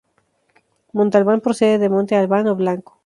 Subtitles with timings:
[0.97, 2.91] Montalbán procede de "monte albán o blanco".